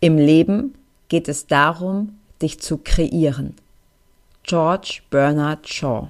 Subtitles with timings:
[0.00, 0.74] Im Leben
[1.08, 3.56] geht es darum, dich zu kreieren.
[4.44, 6.06] George Bernard Shaw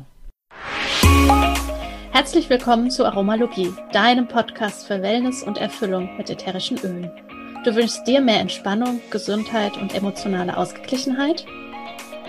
[2.11, 7.11] Herzlich willkommen zu Aromalogie, deinem Podcast für Wellness und Erfüllung mit ätherischen Ölen.
[7.65, 11.47] Du wünschst dir mehr Entspannung, Gesundheit und emotionale Ausgeglichenheit?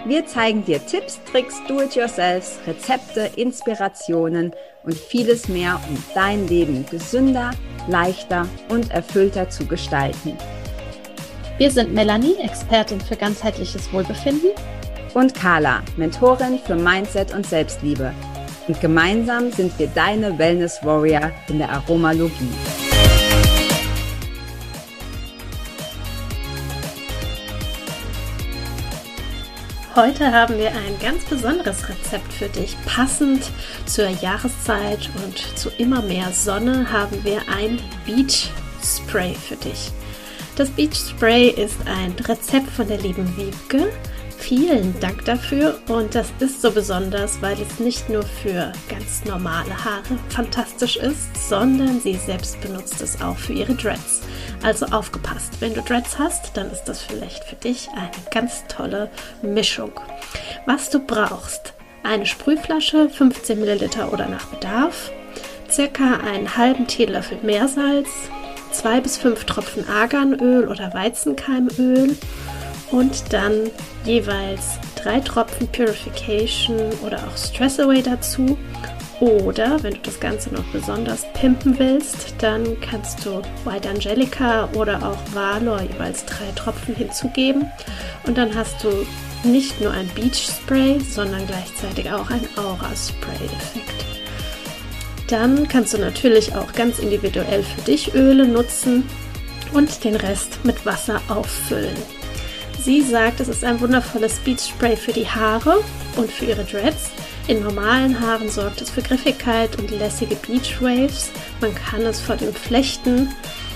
[0.05, 4.54] Wir zeigen dir Tipps, Tricks, Do-it-yourselfs, Rezepte, Inspirationen
[4.84, 7.52] und vieles mehr, um dein Leben gesünder,
[7.89, 10.38] leichter und erfüllter zu gestalten.
[11.60, 14.52] Wir sind Melanie, Expertin für ganzheitliches Wohlbefinden.
[15.14, 18.14] Und Carla, Mentorin für Mindset und Selbstliebe.
[18.70, 22.48] Und gemeinsam sind wir deine Wellness Warrior in der Aromalogie.
[29.98, 32.78] Heute haben wir ein ganz besonderes Rezept für dich.
[32.86, 33.52] Passend
[33.86, 38.50] zur Jahreszeit und zu immer mehr Sonne haben wir ein Beach
[38.81, 39.92] Spray für dich.
[40.59, 43.94] Das Beach Spray ist ein Rezept von der lieben Wiebke.
[44.38, 49.74] Vielen Dank dafür und das ist so besonders, weil es nicht nur für ganz normale
[49.86, 54.20] Haare fantastisch ist, sondern sie selbst benutzt es auch für ihre Dreads.
[54.62, 59.10] Also aufgepasst, wenn du Dreads hast, dann ist das vielleicht für dich eine ganz tolle
[59.42, 59.94] Mischung.
[60.66, 61.73] Was du brauchst,
[62.04, 65.10] eine Sprühflasche, 15 Milliliter oder nach Bedarf,
[65.72, 68.10] circa einen halben Teelöffel Meersalz,
[68.72, 72.16] zwei bis fünf Tropfen Arganöl oder Weizenkeimöl
[72.92, 73.70] und dann
[74.06, 78.58] jeweils drei Tropfen Purification oder auch Stress Away dazu.
[79.20, 84.98] Oder wenn du das Ganze noch besonders pimpen willst, dann kannst du White Angelica oder
[85.06, 87.70] auch Valor jeweils drei Tropfen hinzugeben.
[88.26, 88.89] Und dann hast du
[89.44, 94.19] nicht nur ein Beach Spray, sondern gleichzeitig auch ein Aura Spray Effekt.
[95.30, 99.08] Dann kannst du natürlich auch ganz individuell für dich Öle nutzen
[99.74, 101.96] und den Rest mit Wasser auffüllen.
[102.82, 105.84] Sie sagt, es ist ein wundervolles Beach Spray für die Haare
[106.16, 107.12] und für ihre Dreads.
[107.48, 111.30] In normalen Haaren sorgt es für Griffigkeit und lässige Beach Waves.
[111.62, 113.30] Man kann es vor dem Flechten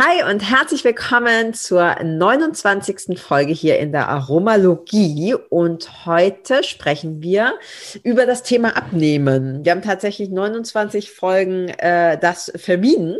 [0.00, 3.18] Hi und herzlich willkommen zur 29.
[3.18, 5.34] Folge hier in der Aromalogie.
[5.34, 7.58] Und heute sprechen wir
[8.04, 9.64] über das Thema Abnehmen.
[9.64, 13.16] Wir haben tatsächlich 29 Folgen äh, das vermieden.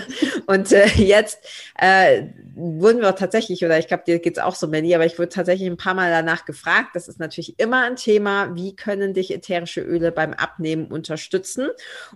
[0.46, 1.38] und äh, jetzt
[1.78, 5.28] äh, wurden wir tatsächlich, oder ich glaube, dir geht's auch so, Mandy, aber ich wurde
[5.28, 6.92] tatsächlich ein paar Mal danach gefragt.
[6.94, 8.54] Das ist natürlich immer ein Thema.
[8.54, 11.68] Wie können dich ätherische Öle beim Abnehmen unterstützen?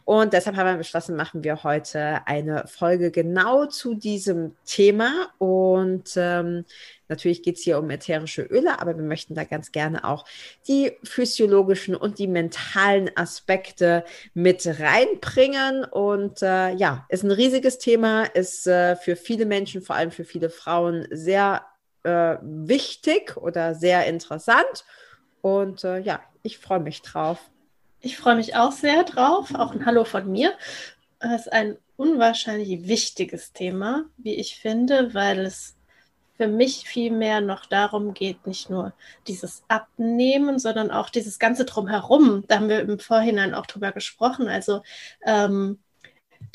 [0.07, 5.29] Und deshalb haben wir beschlossen, machen wir heute eine Folge genau zu diesem Thema.
[5.39, 6.65] Und ähm,
[7.09, 10.25] Natürlich geht es hier um ätherische Öle, aber wir möchten da ganz gerne auch
[10.67, 15.85] die physiologischen und die mentalen Aspekte mit reinbringen.
[15.85, 20.25] Und äh, ja, ist ein riesiges Thema, ist äh, für viele Menschen, vor allem für
[20.25, 21.65] viele Frauen, sehr
[22.03, 24.85] äh, wichtig oder sehr interessant.
[25.43, 27.39] Und äh, ja, ich freue mich drauf.
[28.01, 29.55] Ich freue mich auch sehr drauf.
[29.55, 30.53] Auch ein Hallo von mir.
[31.21, 35.77] Es ist ein unwahrscheinlich wichtiges Thema, wie ich finde, weil es
[36.37, 38.93] für mich vielmehr noch darum geht, nicht nur
[39.27, 42.45] dieses Abnehmen, sondern auch dieses ganze Drumherum.
[42.47, 44.49] Da haben wir im Vorhinein auch drüber gesprochen.
[44.49, 44.83] Also
[45.25, 45.79] ähm,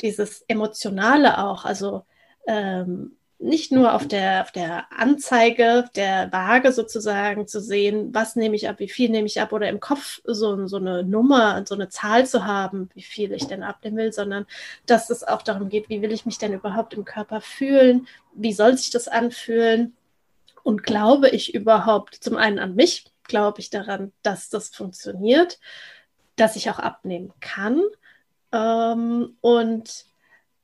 [0.01, 1.65] dieses Emotionale auch.
[1.65, 2.05] Also
[2.47, 8.55] ähm, nicht nur auf der, auf der Anzeige der Waage sozusagen zu sehen, was nehme
[8.55, 11.73] ich ab, wie viel nehme ich ab oder im Kopf so, so eine Nummer, so
[11.73, 14.45] eine Zahl zu haben, wie viel ich denn abnehmen will, sondern
[14.85, 18.53] dass es auch darum geht, wie will ich mich denn überhaupt im Körper fühlen, wie
[18.53, 19.95] soll sich das anfühlen
[20.63, 25.59] und glaube ich überhaupt zum einen an mich, glaube ich daran, dass das funktioniert,
[26.35, 27.81] dass ich auch abnehmen kann
[28.51, 30.10] ähm, und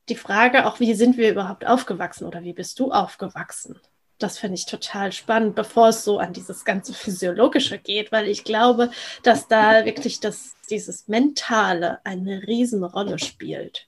[0.09, 3.80] die Frage auch, wie sind wir überhaupt aufgewachsen oder wie bist du aufgewachsen?
[4.19, 8.44] das finde ich total spannend, bevor es so an dieses ganze Physiologische geht, weil ich
[8.44, 8.89] glaube,
[9.24, 13.86] dass da wirklich das, dieses Mentale eine Riesenrolle spielt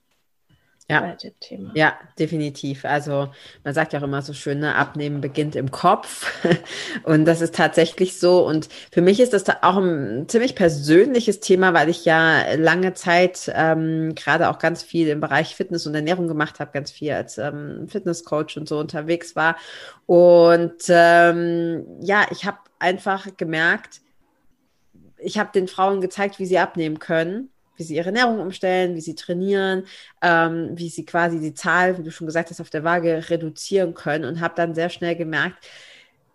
[0.89, 1.01] ja.
[1.01, 1.71] bei dem Thema.
[1.75, 2.83] Ja, definitiv.
[2.83, 3.30] Also
[3.63, 6.31] man sagt ja auch immer so schön, ne, Abnehmen beginnt im Kopf.
[7.03, 8.45] und das ist tatsächlich so.
[8.45, 12.94] Und für mich ist das da auch ein ziemlich persönliches Thema, weil ich ja lange
[12.94, 17.12] Zeit ähm, gerade auch ganz viel im Bereich Fitness und Ernährung gemacht habe, ganz viel
[17.12, 19.56] als ähm, Fitnesscoach und so unterwegs war.
[20.07, 24.01] Und ähm, ja, ich habe einfach gemerkt,
[25.18, 29.01] ich habe den Frauen gezeigt, wie sie abnehmen können wie sie ihre Ernährung umstellen, wie
[29.01, 29.85] sie trainieren,
[30.21, 33.93] ähm, wie sie quasi die Zahl, wie du schon gesagt hast, auf der Waage reduzieren
[33.93, 35.65] können und habe dann sehr schnell gemerkt,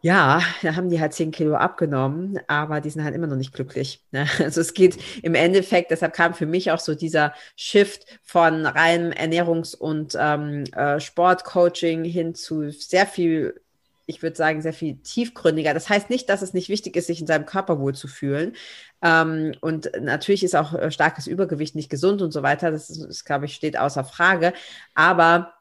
[0.05, 3.55] ja, da haben die halt 10 Kilo abgenommen, aber die sind halt immer noch nicht
[3.55, 4.03] glücklich.
[4.13, 4.27] Ne?
[4.39, 9.13] Also es geht im Endeffekt, deshalb kam für mich auch so dieser Shift von reinem
[9.13, 13.63] Ernährungs- und ähm, äh, Sportcoaching hin zu sehr viel
[14.07, 15.75] ich würde sagen, sehr viel tiefgründiger.
[15.75, 18.55] Das heißt nicht, dass es nicht wichtig ist, sich in seinem Körper wohl zu fühlen.
[19.03, 22.71] Ähm, und natürlich ist auch äh, starkes Übergewicht nicht gesund und so weiter.
[22.71, 24.53] Das, ist, das glaube ich, steht außer Frage.
[24.95, 25.55] Aber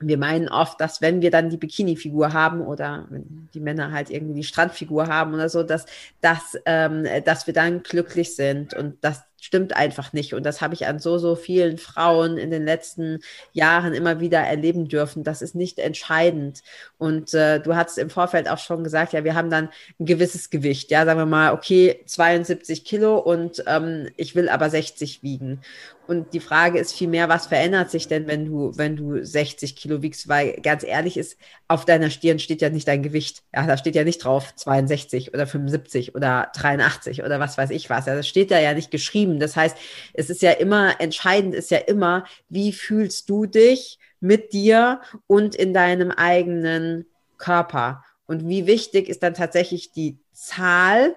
[0.00, 4.10] wir meinen oft, dass wenn wir dann die Bikini-Figur haben oder wenn die Männer halt
[4.10, 5.86] irgendwie die Strandfigur haben oder so, dass,
[6.20, 10.34] dass, ähm, dass wir dann glücklich sind und dass stimmt einfach nicht.
[10.34, 13.20] Und das habe ich an so, so vielen Frauen in den letzten
[13.52, 15.24] Jahren immer wieder erleben dürfen.
[15.24, 16.62] Das ist nicht entscheidend.
[16.98, 19.68] Und äh, du hast im Vorfeld auch schon gesagt, ja, wir haben dann
[19.98, 20.90] ein gewisses Gewicht.
[20.90, 25.60] Ja, sagen wir mal, okay, 72 Kilo und ähm, ich will aber 60 wiegen.
[26.08, 30.00] Und die Frage ist vielmehr, was verändert sich denn, wenn du, wenn du 60 Kilo
[30.00, 30.26] wiegst?
[30.26, 31.36] Weil ganz ehrlich ist,
[31.68, 33.42] auf deiner Stirn steht ja nicht dein Gewicht.
[33.54, 37.90] Ja, da steht ja nicht drauf 62 oder 75 oder 83 oder was weiß ich
[37.90, 38.06] was.
[38.06, 39.27] Ja, das steht da ja nicht geschrieben.
[39.38, 39.76] Das heißt,
[40.14, 45.54] es ist ja immer, entscheidend ist ja immer, wie fühlst du dich mit dir und
[45.54, 48.04] in deinem eigenen Körper?
[48.26, 51.14] Und wie wichtig ist dann tatsächlich die Zahl,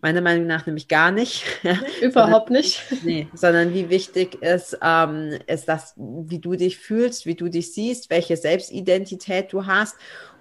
[0.00, 1.44] Meiner Meinung nach nämlich gar nicht.
[2.02, 2.82] Überhaupt nicht.
[3.04, 7.72] Nee, sondern wie wichtig ist, ähm, ist das, wie du dich fühlst, wie du dich
[7.72, 9.96] siehst, welche Selbstidentität du hast.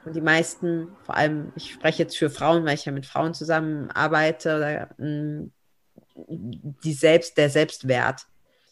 [0.06, 3.34] Und die meisten, vor allem, ich spreche jetzt für Frauen, weil ich ja mit Frauen
[3.34, 5.52] zusammenarbeite, oder, mh, mm,
[6.28, 8.22] die Selbst, der Selbstwert,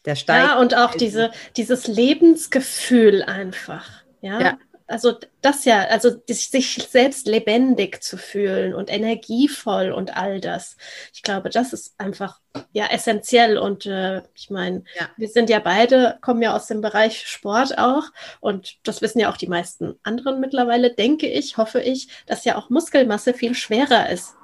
[0.04, 0.48] der steigt.
[0.48, 3.88] Ja, und auch diese, dieses Lebensgefühl einfach.
[4.20, 4.40] Ja?
[4.40, 4.58] ja
[4.88, 10.76] also das ja, also sich selbst lebendig zu fühlen und energievoll und all das.
[11.12, 12.40] Ich glaube, das ist einfach
[12.72, 15.08] ja essentiell und äh, ich meine, ja.
[15.16, 18.04] wir sind ja beide, kommen ja aus dem Bereich Sport auch
[18.40, 22.56] und das wissen ja auch die meisten anderen mittlerweile, denke ich, hoffe ich, dass ja
[22.56, 24.36] auch Muskelmasse viel schwerer ist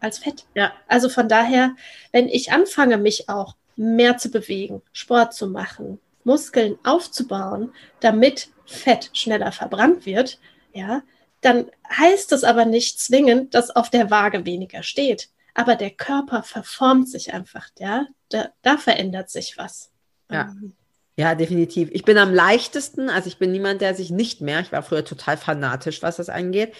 [0.00, 0.46] als Fett.
[0.54, 0.72] Ja.
[0.88, 1.74] Also von daher,
[2.12, 9.10] wenn ich anfange, mich auch mehr zu bewegen, Sport zu machen, Muskeln aufzubauen, damit Fett
[9.12, 10.38] schneller verbrannt wird,
[10.72, 11.02] ja,
[11.40, 15.30] dann heißt es aber nicht zwingend, dass auf der Waage weniger steht.
[15.54, 19.90] Aber der Körper verformt sich einfach, ja, da, da verändert sich was.
[20.30, 20.42] Ja.
[20.42, 20.74] Ähm,
[21.18, 21.88] ja, definitiv.
[21.92, 25.02] Ich bin am leichtesten, also ich bin niemand, der sich nicht mehr, ich war früher
[25.02, 26.74] total fanatisch, was das angeht,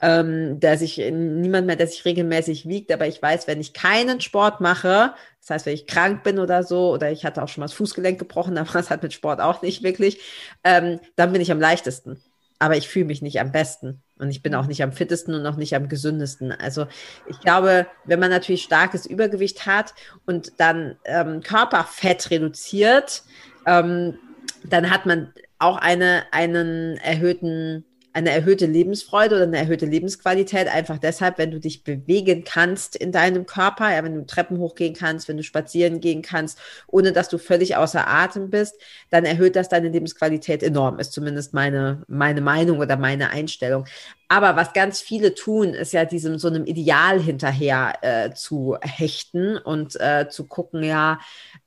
[0.00, 4.20] ähm, der sich, niemand mehr, der sich regelmäßig wiegt, aber ich weiß, wenn ich keinen
[4.20, 7.62] Sport mache, das heißt, wenn ich krank bin oder so, oder ich hatte auch schon
[7.62, 10.20] mal das Fußgelenk gebrochen, aber das hat mit Sport auch nicht wirklich,
[10.62, 12.22] ähm, dann bin ich am leichtesten.
[12.62, 14.02] Aber ich fühle mich nicht am besten.
[14.18, 16.52] Und ich bin auch nicht am fittesten und auch nicht am gesündesten.
[16.52, 16.86] Also
[17.26, 19.94] ich glaube, wenn man natürlich starkes Übergewicht hat
[20.26, 23.22] und dann ähm, Körperfett reduziert,
[23.70, 24.18] ähm,
[24.64, 30.98] dann hat man auch eine, einen erhöhten eine erhöhte Lebensfreude oder eine erhöhte Lebensqualität, einfach
[30.98, 35.28] deshalb, wenn du dich bewegen kannst in deinem Körper, ja, wenn du Treppen hochgehen kannst,
[35.28, 36.58] wenn du spazieren gehen kannst,
[36.88, 38.74] ohne dass du völlig außer Atem bist,
[39.10, 43.84] dann erhöht das deine Lebensqualität enorm, ist zumindest meine, meine Meinung oder meine Einstellung.
[44.32, 49.56] Aber was ganz viele tun, ist ja diesem so einem Ideal hinterher äh, zu hechten
[49.56, 51.18] und äh, zu gucken, ja,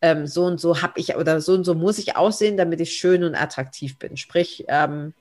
[0.04, 2.92] ähm, so und so habe ich oder so und so muss ich aussehen, damit ich
[2.92, 4.18] schön und attraktiv bin.
[4.18, 5.14] Sprich, ähm,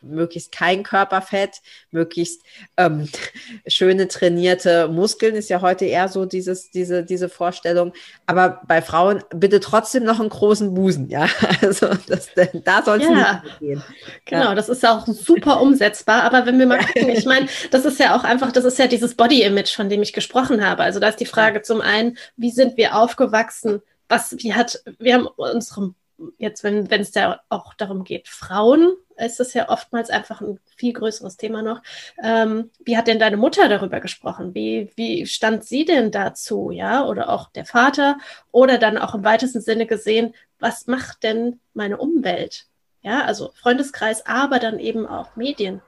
[0.00, 1.60] möglichst kein Körperfett,
[1.92, 2.42] möglichst
[2.76, 3.08] ähm,
[3.68, 7.92] schöne trainierte Muskeln ist ja heute eher so dieses, diese, diese Vorstellung.
[8.26, 11.28] Aber bei Frauen bitte trotzdem noch einen großen Busen, ja.
[11.62, 12.30] Also das,
[12.64, 13.84] da soll es ja, nicht gehen.
[14.24, 14.54] Genau, ja.
[14.54, 16.22] das ist auch super umsetzbar.
[16.22, 18.86] Aber wenn wir mal gucken, ich meine, das ist ja auch einfach, das ist ja
[18.86, 20.82] dieses Body-Image, von dem ich gesprochen habe.
[20.82, 23.80] Also da ist die Frage zum einen, wie sind wir aufgewachsen?
[24.08, 25.94] Was, wie hat, wir haben unsere
[26.38, 30.92] jetzt, wenn es ja auch darum geht, Frauen, ist das ja oftmals einfach ein viel
[30.92, 31.82] größeres Thema noch.
[32.22, 34.54] Ähm, wie hat denn deine Mutter darüber gesprochen?
[34.54, 37.04] Wie, wie stand sie denn dazu, ja?
[37.06, 38.18] Oder auch der Vater?
[38.52, 42.66] Oder dann auch im weitesten Sinne gesehen, was macht denn meine Umwelt?
[43.02, 45.82] Ja, also Freundeskreis, aber dann eben auch Medien.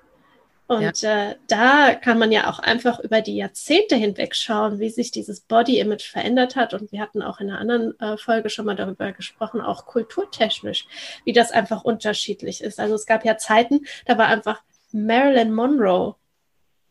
[0.70, 1.30] Und ja.
[1.30, 5.40] äh, da kann man ja auch einfach über die Jahrzehnte hinweg schauen, wie sich dieses
[5.40, 6.74] Body-Image verändert hat.
[6.74, 10.86] Und wir hatten auch in einer anderen äh, Folge schon mal darüber gesprochen, auch kulturtechnisch,
[11.24, 12.78] wie das einfach unterschiedlich ist.
[12.78, 14.62] Also es gab ja Zeiten, da war einfach
[14.92, 16.14] Marilyn Monroe.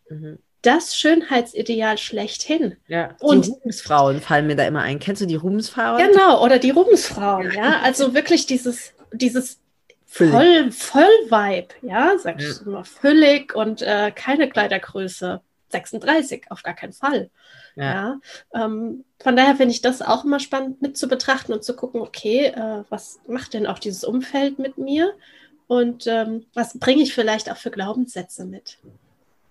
[0.10, 2.76] Mhm das Schönheitsideal schlechthin.
[2.90, 5.00] Ja, die und Ruhmesfrauen fallen mir da immer ein.
[5.00, 6.06] Kennst du die Ruhmesfrauen?
[6.06, 7.64] Genau, oder die Ruhmesfrauen, ja.
[7.64, 7.80] ja.
[7.82, 9.59] Also wirklich dieses, dieses
[10.10, 12.64] voll, voll Vibe, ja, sagst ja.
[12.64, 17.30] du mal, füllig und äh, keine Kleidergröße 36, auf gar keinen Fall.
[17.76, 18.20] Ja.
[18.54, 21.76] ja ähm, von daher finde ich das auch immer spannend mit zu betrachten und zu
[21.76, 25.14] gucken, okay, äh, was macht denn auch dieses Umfeld mit mir
[25.68, 28.80] und ähm, was bringe ich vielleicht auch für Glaubenssätze mit?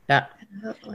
[0.08, 0.28] Ja.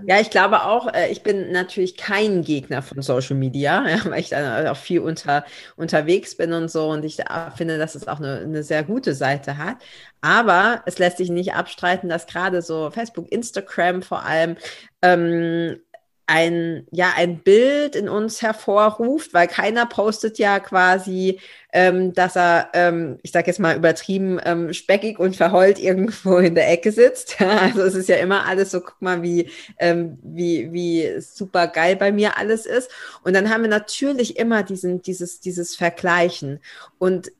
[0.07, 4.19] Ja, ich glaube auch, äh, ich bin natürlich kein Gegner von Social Media, ja, weil
[4.19, 5.45] ich da auch viel unter,
[5.75, 7.17] unterwegs bin und so und ich
[7.55, 9.77] finde, dass es auch eine, eine sehr gute Seite hat.
[10.21, 14.57] Aber es lässt sich nicht abstreiten, dass gerade so Facebook, Instagram vor allem
[15.01, 15.79] ähm,
[16.25, 21.39] ein, ja, ein Bild in uns hervorruft, weil keiner postet ja quasi,
[21.73, 26.55] ähm, dass er, ähm, ich sage jetzt mal übertrieben, ähm, speckig und verheult irgendwo in
[26.55, 27.41] der Ecke sitzt.
[27.41, 29.49] also es ist ja immer alles so, guck mal, wie,
[29.79, 32.89] ähm, wie, wie super geil bei mir alles ist.
[33.23, 36.59] Und dann haben wir natürlich immer diesen, dieses, dieses Vergleichen.
[36.99, 37.31] Und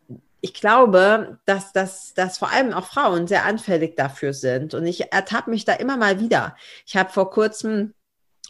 [0.42, 4.74] ich glaube, dass, dass, dass vor allem auch Frauen sehr anfällig dafür sind.
[4.74, 6.58] Und ich ertappe mich da immer mal wieder.
[6.86, 7.94] Ich habe vor kurzem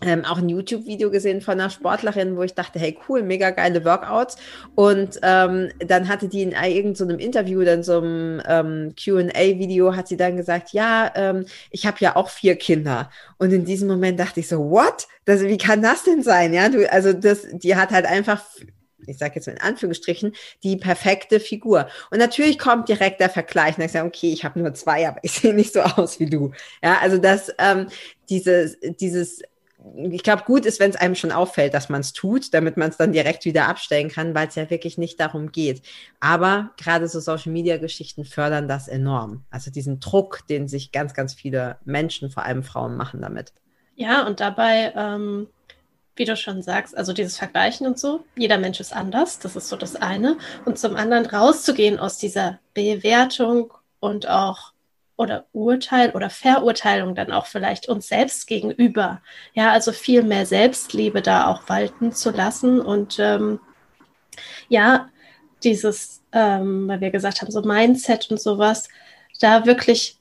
[0.02, 3.86] ähm, auch ein YouTube-Video gesehen von einer Sportlerin, wo ich dachte, hey cool, mega geile
[3.86, 4.38] Workouts.
[4.76, 10.08] Und ähm, dann hatte die in irgendeinem so Interview, dann so einem ähm, QA-Video, hat
[10.08, 13.10] sie dann gesagt, ja, ähm, ich habe ja auch vier Kinder.
[13.38, 15.08] Und in diesem Moment dachte ich so, what?
[15.26, 16.54] Das, wie kann das denn sein?
[16.54, 18.44] Ja, du, also das, die hat halt einfach
[19.06, 20.34] ich sage jetzt in Anführungsstrichen,
[20.64, 21.90] die perfekte Figur.
[22.10, 23.78] Und natürlich kommt direkt der Vergleich.
[23.78, 26.30] Und ich sage, okay, ich habe nur zwei, aber ich sehe nicht so aus wie
[26.30, 26.52] du.
[26.82, 27.88] Ja, also das, ähm,
[28.30, 29.42] dieses, dieses
[30.10, 32.90] ich glaube, gut ist, wenn es einem schon auffällt, dass man es tut, damit man
[32.90, 35.82] es dann direkt wieder abstellen kann, weil es ja wirklich nicht darum geht.
[36.20, 39.44] Aber gerade so Social-Media-Geschichten fördern das enorm.
[39.50, 43.54] Also diesen Druck, den sich ganz, ganz viele Menschen, vor allem Frauen, machen damit.
[43.96, 45.48] Ja, und dabei, ähm,
[46.16, 49.68] wie du schon sagst, also dieses Vergleichen und so, jeder Mensch ist anders, das ist
[49.68, 50.38] so das eine.
[50.66, 54.73] Und zum anderen rauszugehen aus dieser Bewertung und auch
[55.16, 59.22] oder Urteil oder Verurteilung dann auch vielleicht uns selbst gegenüber.
[59.54, 63.60] Ja, also viel mehr Selbstliebe da auch walten zu lassen und ähm,
[64.70, 65.10] ja,
[65.64, 68.90] dieses, ähm, weil wir gesagt haben, so Mindset und sowas,
[69.40, 70.18] da wirklich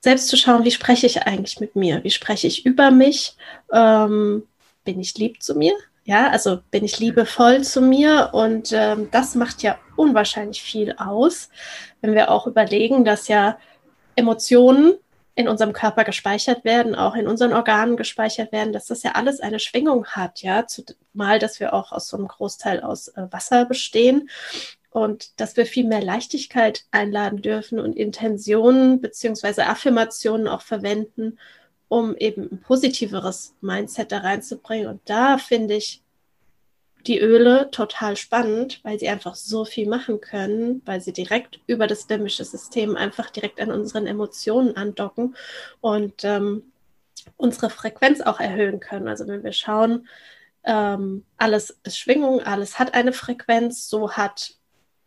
[0.00, 2.02] selbst zu schauen, wie spreche ich eigentlich mit mir?
[2.04, 3.36] Wie spreche ich über mich?
[3.72, 4.46] Ähm,
[4.84, 5.74] bin ich lieb zu mir?
[6.04, 11.50] Ja, also bin ich liebevoll zu mir und ähm, das macht ja unwahrscheinlich viel aus,
[12.00, 13.58] wenn wir auch überlegen, dass ja
[14.18, 14.94] Emotionen
[15.36, 19.38] in unserem Körper gespeichert werden, auch in unseren Organen gespeichert werden, dass das ja alles
[19.38, 23.64] eine Schwingung hat, ja, zumal, dass wir auch aus so einem Großteil aus äh, Wasser
[23.64, 24.28] bestehen
[24.90, 31.38] und dass wir viel mehr Leichtigkeit einladen dürfen und Intentionen beziehungsweise Affirmationen auch verwenden,
[31.86, 34.88] um eben ein positiveres Mindset da reinzubringen.
[34.88, 36.02] Und da finde ich,
[37.06, 41.86] die Öle total spannend, weil sie einfach so viel machen können, weil sie direkt über
[41.86, 45.36] das limbische System einfach direkt an unseren Emotionen andocken
[45.80, 46.72] und ähm,
[47.36, 49.08] unsere Frequenz auch erhöhen können.
[49.08, 50.08] Also wenn wir schauen,
[50.64, 54.57] ähm, alles ist Schwingung, alles hat eine Frequenz, so hat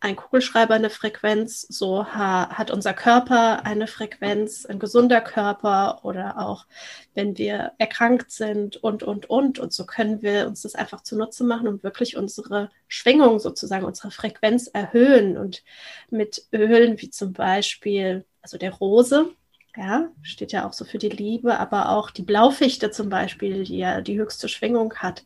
[0.02, 6.38] ein Kugelschreiber eine Frequenz, so ha hat unser Körper eine Frequenz, ein gesunder Körper oder
[6.38, 6.66] auch
[7.14, 9.60] wenn wir erkrankt sind und, und, und.
[9.60, 14.10] Und so können wir uns das einfach zunutze machen und wirklich unsere Schwingung sozusagen, unsere
[14.10, 15.38] Frequenz erhöhen.
[15.38, 15.62] Und
[16.10, 19.30] mit Ölen wie zum Beispiel, also der Rose,
[19.76, 23.78] ja, steht ja auch so für die Liebe, aber auch die Blaufichte zum Beispiel, die
[23.78, 25.24] ja die höchste Schwingung hat.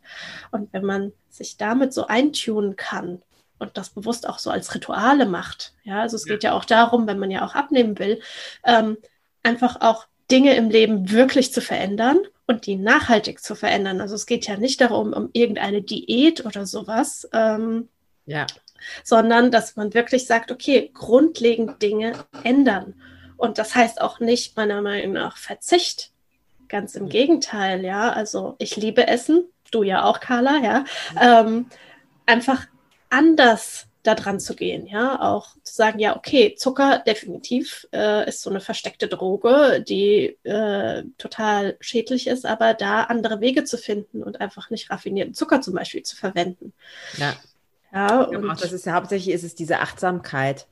[0.51, 3.23] Und wenn man sich damit so eintunen kann,
[3.59, 5.73] und das bewusst auch so als Rituale macht.
[5.83, 6.33] Ja, also es ja.
[6.33, 8.21] geht ja auch darum, wenn man ja auch abnehmen will,
[8.63, 8.97] ähm,
[9.43, 14.01] einfach auch Dinge im Leben wirklich zu verändern und die nachhaltig zu verändern.
[14.01, 17.89] Also es geht ja nicht darum, um irgendeine Diät oder sowas, ähm,
[18.25, 18.45] ja.
[19.03, 22.95] sondern dass man wirklich sagt, okay, grundlegend Dinge ändern.
[23.37, 26.11] Und das heißt auch nicht meiner Meinung nach Verzicht.
[26.67, 28.11] Ganz im Gegenteil, ja.
[28.11, 30.85] Also ich liebe Essen, du ja auch, Carla, ja.
[31.19, 31.67] Ähm,
[32.25, 32.67] einfach
[33.09, 38.41] anders da dran zu gehen, ja, auch zu sagen, ja, okay, Zucker definitiv äh, ist
[38.41, 44.23] so eine versteckte Droge, die äh, total schädlich ist, aber da andere Wege zu finden
[44.23, 46.73] und einfach nicht raffinierten Zucker zum Beispiel zu verwenden.
[47.17, 47.35] Ja.
[47.93, 50.67] Ja, und das ist ja hauptsächlich ist es diese Achtsamkeit.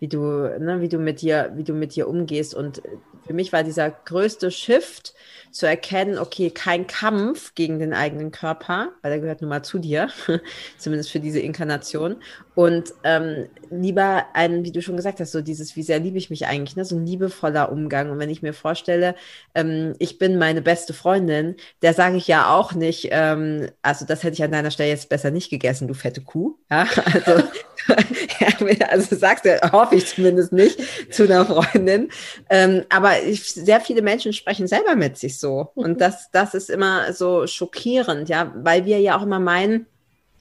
[0.00, 2.54] Wie du, ne, wie du mit dir, wie du mit dir umgehst.
[2.54, 2.82] Und
[3.26, 5.14] für mich war dieser größte Shift
[5.50, 9.78] zu erkennen, okay, kein Kampf gegen den eigenen Körper, weil der gehört nun mal zu
[9.78, 10.08] dir,
[10.78, 12.16] zumindest für diese Inkarnation.
[12.54, 16.30] Und ähm, lieber ein, wie du schon gesagt hast, so dieses, wie sehr liebe ich
[16.30, 16.84] mich eigentlich, ne?
[16.84, 18.10] so ein liebevoller Umgang.
[18.10, 19.14] Und wenn ich mir vorstelle,
[19.54, 24.22] ähm, ich bin meine beste Freundin, der sage ich ja auch nicht, ähm, also das
[24.22, 26.56] hätte ich an deiner Stelle jetzt besser nicht gegessen, du fette Kuh.
[26.70, 27.44] Ja, also,
[28.88, 30.78] also sagst du, hoffe ich zumindest nicht
[31.10, 32.10] zu einer Freundin.
[32.50, 35.70] Ähm, aber ich, sehr viele Menschen sprechen selber mit sich so.
[35.74, 35.98] Und mhm.
[35.98, 39.86] das, das ist immer so schockierend, ja, weil wir ja auch immer meinen,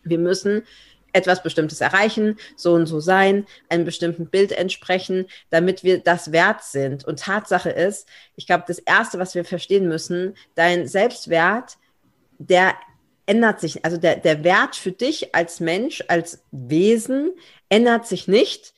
[0.03, 0.63] wir müssen
[1.13, 6.63] etwas Bestimmtes erreichen, so und so sein, einem bestimmten Bild entsprechen, damit wir das wert
[6.63, 7.05] sind.
[7.05, 11.77] Und Tatsache ist, ich glaube, das Erste, was wir verstehen müssen, dein Selbstwert,
[12.39, 12.75] der
[13.27, 17.31] ändert sich, also der, der Wert für dich als Mensch, als Wesen
[17.69, 18.73] ändert sich nicht.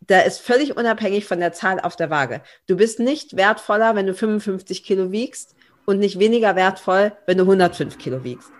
[0.00, 2.42] Der ist völlig unabhängig von der Zahl auf der Waage.
[2.66, 5.54] Du bist nicht wertvoller, wenn du 55 Kilo wiegst
[5.86, 8.50] und nicht weniger wertvoll, wenn du 105 Kilo wiegst.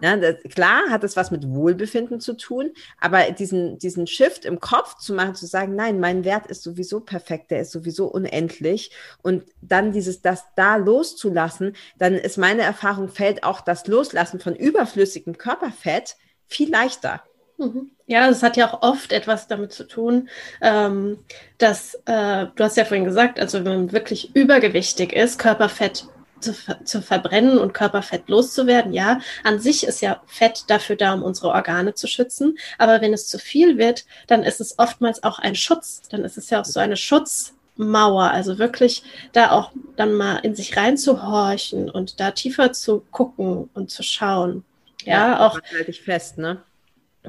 [0.00, 4.60] Ja, das, klar hat es was mit Wohlbefinden zu tun, aber diesen, diesen Shift im
[4.60, 8.90] Kopf zu machen, zu sagen, nein, mein Wert ist sowieso perfekt, der ist sowieso unendlich
[9.22, 14.56] und dann dieses, das da loszulassen, dann ist meine Erfahrung, fällt auch das Loslassen von
[14.56, 17.22] überflüssigem Körperfett viel leichter.
[17.56, 17.90] Mhm.
[18.06, 20.28] Ja, das hat ja auch oft etwas damit zu tun,
[20.60, 21.18] ähm,
[21.58, 26.06] dass, äh, du hast ja vorhin gesagt, also wenn man wirklich übergewichtig ist, Körperfett
[26.44, 28.92] zu, zu verbrennen und Körperfett loszuwerden.
[28.92, 32.58] Ja, an sich ist ja Fett dafür da, um unsere Organe zu schützen.
[32.78, 36.02] Aber wenn es zu viel wird, dann ist es oftmals auch ein Schutz.
[36.10, 38.30] Dann ist es ja auch so eine Schutzmauer.
[38.30, 43.90] Also wirklich da auch dann mal in sich reinzuhorchen und da tiefer zu gucken und
[43.90, 44.64] zu schauen.
[45.04, 45.60] Ja, ja auch.
[45.72, 46.62] halte ich fest, ne?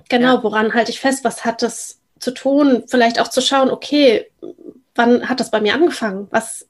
[0.10, 0.44] Genau, ja.
[0.44, 1.24] woran halte ich fest?
[1.24, 2.84] Was hat das zu tun?
[2.88, 4.30] Vielleicht auch zu schauen, okay,
[4.94, 6.28] wann hat das bei mir angefangen?
[6.32, 6.68] Was.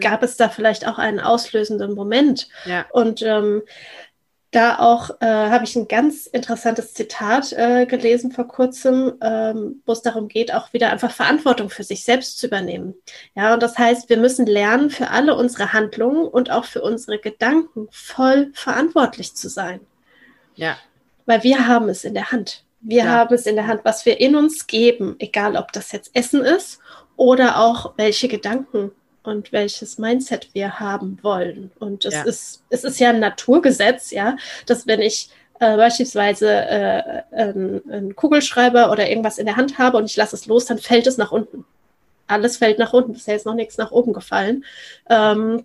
[0.00, 2.48] Gab es da vielleicht auch einen auslösenden Moment?
[2.64, 2.86] Ja.
[2.92, 3.62] Und ähm,
[4.50, 9.92] da auch äh, habe ich ein ganz interessantes Zitat äh, gelesen vor kurzem, ähm, wo
[9.92, 12.94] es darum geht, auch wieder einfach Verantwortung für sich selbst zu übernehmen.
[13.34, 17.18] Ja, und das heißt, wir müssen lernen, für alle unsere Handlungen und auch für unsere
[17.18, 19.80] Gedanken voll verantwortlich zu sein.
[20.54, 20.78] Ja.
[21.26, 22.64] Weil wir haben es in der Hand.
[22.80, 23.10] Wir ja.
[23.10, 26.40] haben es in der Hand, was wir in uns geben, egal ob das jetzt Essen
[26.40, 26.78] ist
[27.16, 28.92] oder auch welche Gedanken
[29.28, 31.70] und welches Mindset wir haben wollen.
[31.78, 32.22] Und es ja.
[32.22, 34.36] ist, es ist ja ein Naturgesetz, ja,
[34.66, 39.96] dass wenn ich äh, beispielsweise äh, einen, einen Kugelschreiber oder irgendwas in der Hand habe
[39.96, 41.64] und ich lasse es los, dann fällt es nach unten.
[42.26, 43.12] Alles fällt nach unten.
[43.12, 44.64] Bisher ist noch nichts nach oben gefallen.
[45.08, 45.64] Ähm,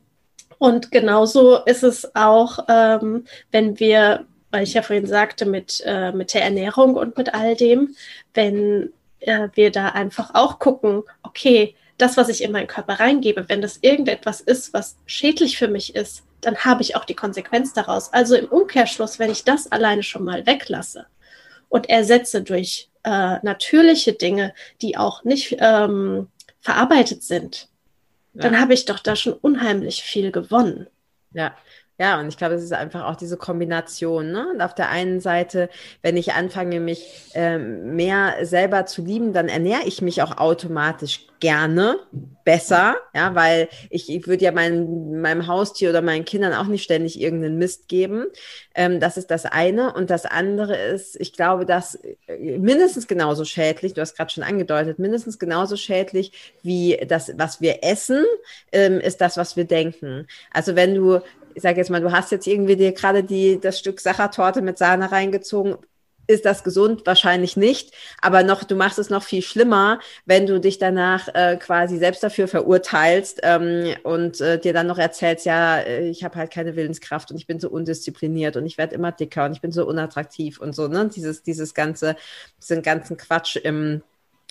[0.57, 6.11] und genauso ist es auch, ähm, wenn wir, weil ich ja vorhin sagte, mit, äh,
[6.11, 7.95] mit der Ernährung und mit all dem,
[8.33, 13.47] wenn äh, wir da einfach auch gucken, okay, das, was ich in meinen Körper reingebe,
[13.49, 17.73] wenn das irgendetwas ist, was schädlich für mich ist, dann habe ich auch die Konsequenz
[17.73, 18.11] daraus.
[18.11, 21.07] Also im Umkehrschluss, wenn ich das alleine schon mal weglasse
[21.69, 26.27] und ersetze durch äh, natürliche Dinge, die auch nicht ähm,
[26.59, 27.69] verarbeitet sind,
[28.33, 28.41] ja.
[28.41, 30.87] dann habe ich doch da schon unheimlich viel gewonnen.
[31.33, 31.55] Ja,
[31.99, 34.31] ja, und ich glaube, es ist einfach auch diese Kombination.
[34.31, 34.47] Ne?
[34.53, 35.69] Und auf der einen Seite,
[36.01, 41.27] wenn ich anfange, mich ähm, mehr selber zu lieben, dann ernähre ich mich auch automatisch
[41.39, 41.99] gerne
[42.45, 46.83] besser, ja, weil ich, ich würde ja mein, meinem Haustier oder meinen Kindern auch nicht
[46.83, 48.27] ständig irgendeinen Mist geben.
[48.75, 49.93] Ähm, das ist das eine.
[49.93, 54.43] Und das andere ist, ich glaube, dass äh, mindestens genauso schädlich, du hast gerade schon
[54.43, 56.31] angedeutet, mindestens genauso schädlich
[56.63, 58.23] wie das, was wir essen,
[58.71, 60.27] ähm, ist das, was wir denken.
[60.51, 61.19] Also wenn du
[61.55, 64.77] ich sage jetzt mal, du hast jetzt irgendwie dir gerade die, das Stück Sachertorte mit
[64.77, 65.75] Sahne reingezogen.
[66.25, 67.01] Ist das gesund?
[67.05, 67.93] Wahrscheinlich nicht.
[68.21, 72.23] Aber noch, du machst es noch viel schlimmer, wenn du dich danach äh, quasi selbst
[72.23, 76.77] dafür verurteilst ähm, und äh, dir dann noch erzählst, ja, äh, ich habe halt keine
[76.77, 79.85] Willenskraft und ich bin so undiszipliniert und ich werde immer dicker und ich bin so
[79.85, 81.09] unattraktiv und so, ne?
[81.13, 82.15] Dieses, dieses ganze,
[82.61, 84.01] diesen ganzen Quatsch im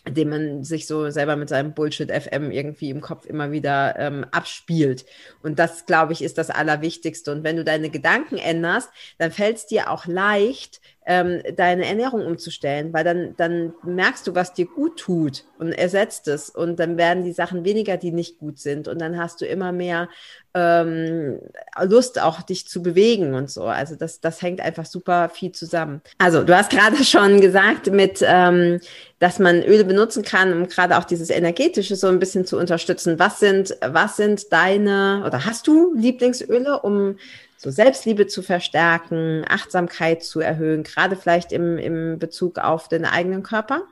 [0.09, 4.27] den man sich so selber mit seinem Bullshit FM irgendwie im Kopf immer wieder ähm,
[4.33, 5.05] abspielt.
[5.43, 7.31] Und das, glaube ich, ist das Allerwichtigste.
[7.31, 12.25] Und wenn du deine Gedanken änderst, dann fällt es dir auch leicht, ähm, deine Ernährung
[12.25, 16.49] umzustellen, weil dann, dann merkst du, was dir gut tut und ersetzt es.
[16.49, 18.87] Und dann werden die Sachen weniger, die nicht gut sind.
[18.87, 20.09] Und dann hast du immer mehr
[20.55, 21.41] ähm,
[21.83, 23.65] Lust, auch dich zu bewegen und so.
[23.65, 26.03] Also das, das hängt einfach super viel zusammen.
[26.19, 28.79] Also du hast gerade schon gesagt, mit, ähm,
[29.19, 33.19] dass man Öle benutzen kann, um gerade auch dieses energetische so ein bisschen zu unterstützen.
[33.19, 37.17] Was sind, was sind deine oder hast du Lieblingsöle, um
[37.62, 43.44] so Selbstliebe zu verstärken, Achtsamkeit zu erhöhen, gerade vielleicht im, im Bezug auf den eigenen
[43.44, 43.83] Körper?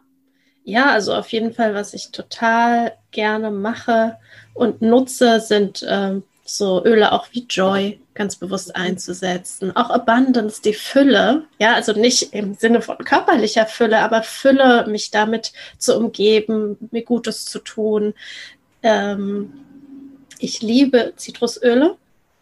[0.64, 4.18] Ja, also auf jeden Fall, was ich total gerne mache
[4.54, 9.74] und nutze, sind ähm, so Öle auch wie Joy ganz bewusst einzusetzen.
[9.76, 15.12] Auch Abundance, die Fülle, ja, also nicht im Sinne von körperlicher Fülle, aber Fülle, mich
[15.12, 18.14] damit zu umgeben, mir Gutes zu tun.
[18.82, 19.52] Ähm,
[20.40, 21.96] ich liebe Zitrusöle,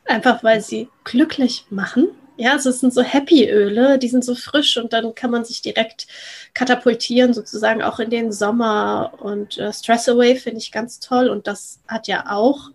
[0.09, 2.09] einfach weil sie glücklich machen.
[2.37, 5.61] Ja, also es sind so Happy-Öle, die sind so frisch und dann kann man sich
[5.61, 6.07] direkt
[6.55, 9.12] katapultieren, sozusagen auch in den Sommer.
[9.18, 12.71] Und äh, Stress Away finde ich ganz toll und das hat ja auch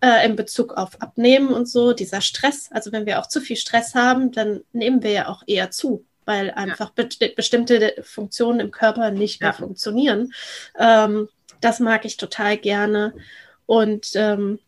[0.00, 2.70] äh, in Bezug auf Abnehmen und so, dieser Stress.
[2.72, 6.06] Also wenn wir auch zu viel Stress haben, dann nehmen wir ja auch eher zu,
[6.24, 9.56] weil einfach be bestimmte Funktionen im Körper nicht mehr ja.
[9.56, 10.32] funktionieren.
[10.78, 11.28] Ähm,
[11.60, 13.12] das mag ich total gerne.
[13.66, 14.58] Und ähm,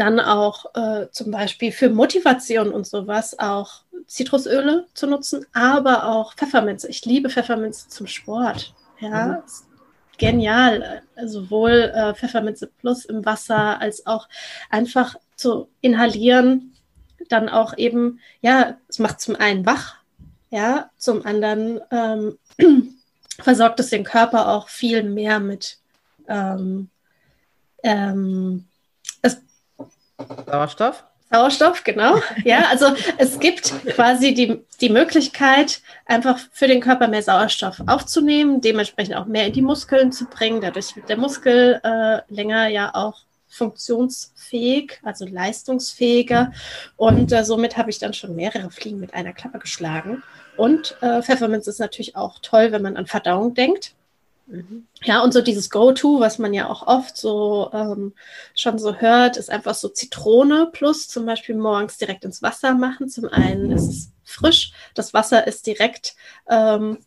[0.00, 6.34] dann auch äh, zum Beispiel für Motivation und sowas auch Zitrusöle zu nutzen, aber auch
[6.34, 6.88] Pfefferminze.
[6.88, 8.74] Ich liebe Pfefferminze zum Sport.
[8.98, 9.42] Ja, mhm
[10.20, 11.02] genial.
[11.24, 14.28] Sowohl äh, Pfefferminze Plus im Wasser als auch
[14.68, 16.74] einfach zu inhalieren.
[17.28, 19.96] Dann auch eben, ja, es macht zum einen wach,
[20.50, 22.38] ja, zum anderen ähm,
[23.40, 25.78] versorgt es den Körper auch viel mehr mit
[26.28, 26.90] ähm,
[27.82, 28.66] ähm,
[30.46, 31.04] Sauerstoff.
[31.32, 32.20] Sauerstoff, genau.
[32.44, 32.86] Ja, also
[33.18, 39.26] es gibt quasi die, die Möglichkeit, einfach für den Körper mehr Sauerstoff aufzunehmen, dementsprechend auch
[39.26, 40.60] mehr in die Muskeln zu bringen.
[40.60, 46.52] Dadurch wird der Muskel äh, länger ja auch funktionsfähig, also leistungsfähiger.
[46.96, 50.22] Und äh, somit habe ich dann schon mehrere Fliegen mit einer Klappe geschlagen.
[50.56, 53.94] Und äh, Pfefferminz ist natürlich auch toll, wenn man an Verdauung denkt.
[55.02, 58.14] Ja, und so dieses Go-To, was man ja auch oft so ähm,
[58.54, 63.08] schon so hört, ist einfach so Zitrone plus zum Beispiel morgens direkt ins Wasser machen.
[63.08, 66.16] Zum einen ist es frisch, das Wasser ist direkt
[66.48, 66.98] ähm,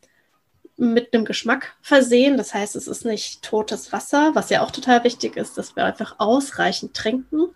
[0.77, 2.37] mit einem Geschmack versehen.
[2.37, 5.85] Das heißt, es ist nicht totes Wasser, was ja auch total wichtig ist, dass wir
[5.85, 7.49] einfach ausreichend trinken.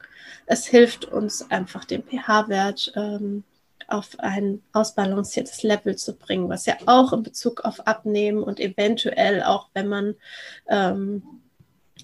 [0.46, 3.44] Es hilft uns einfach den pH-Wert ähm,
[3.88, 9.44] auf ein ausbalanciertes Level zu bringen, was ja auch in Bezug auf Abnehmen und eventuell
[9.44, 10.16] auch, wenn man
[10.68, 11.24] ähm,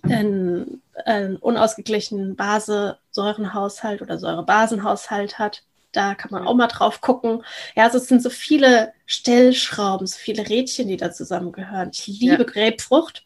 [0.01, 7.43] einen, einen unausgeglichenen Basesäurenhaushalt oder Säurebasenhaushalt hat, da kann man auch mal drauf gucken.
[7.75, 11.91] Ja, also es sind so viele Stellschrauben, so viele Rädchen, die da zusammengehören.
[11.93, 12.43] Ich liebe ja.
[12.43, 13.25] Grapefrucht.